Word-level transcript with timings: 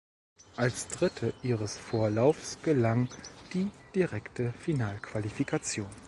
Als 0.55 0.87
Dritte 0.87 1.31
ihres 1.43 1.77
Vorlaufs 1.77 2.57
gelang 2.63 3.07
die 3.53 3.69
direkte 3.93 4.51
Finalqualifikation. 4.53 5.85